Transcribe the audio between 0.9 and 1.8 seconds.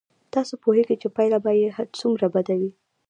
چې پایله به یې